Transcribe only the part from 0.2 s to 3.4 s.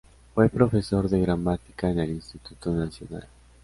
Fue profesor de gramática en el Instituto Nacional.